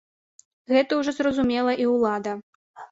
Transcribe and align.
Гэта 0.73 0.91
ўжо 1.01 1.15
зразумела 1.21 1.79
і 1.87 1.91
ўлада. 1.95 2.37